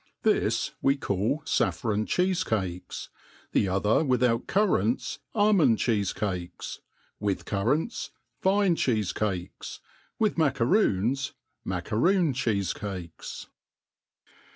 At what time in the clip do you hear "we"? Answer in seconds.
0.81-0.97